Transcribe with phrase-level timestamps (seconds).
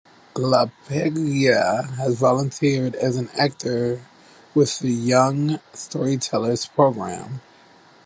[0.33, 4.03] LaPaglia has volunteered as an actor
[4.55, 7.39] with the Young Storytellers Program.